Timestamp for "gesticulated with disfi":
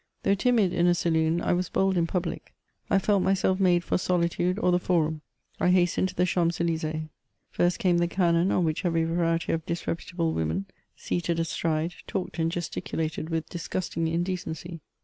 12.51-13.77